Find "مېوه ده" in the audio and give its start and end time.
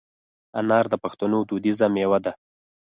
1.93-2.31